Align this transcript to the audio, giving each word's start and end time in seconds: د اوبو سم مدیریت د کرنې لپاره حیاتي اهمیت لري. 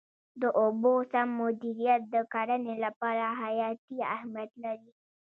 د 0.41 0.43
اوبو 0.61 0.93
سم 1.11 1.27
مدیریت 1.41 2.01
د 2.13 2.15
کرنې 2.33 2.75
لپاره 2.85 3.25
حیاتي 3.41 3.97
اهمیت 4.15 4.51
لري. 4.63 4.91